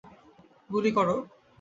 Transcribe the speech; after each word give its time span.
গুলি 0.69 0.91
করো। 0.97 1.15